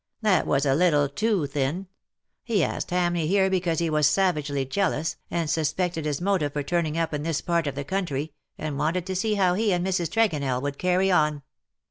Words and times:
^' 0.19 0.21
That 0.23 0.47
was 0.47 0.65
a 0.65 0.73
little 0.73 1.07
too 1.07 1.45
thin. 1.45 1.85
He 2.43 2.63
asked 2.63 2.89
Hamleigh 2.89 3.27
here 3.27 3.51
because 3.51 3.77
he 3.77 3.87
was 3.87 4.07
savagely 4.07 4.65
jealous, 4.65 5.15
and 5.29 5.47
suspected 5.47 6.05
his 6.05 6.19
motive 6.19 6.53
for 6.53 6.63
turning 6.63 6.97
up 6.97 7.13
in 7.13 7.21
this 7.21 7.39
part 7.39 7.67
of 7.67 7.75
the 7.75 7.83
country, 7.85 8.33
and 8.57 8.79
wanted 8.79 9.05
to 9.05 9.15
see 9.15 9.35
how 9.35 9.53
he 9.53 9.71
and 9.71 9.85
Mrs. 9.85 10.09
Tregonell 10.09 10.59
would 10.63 10.79
carry 10.79 11.11
on. 11.11 11.43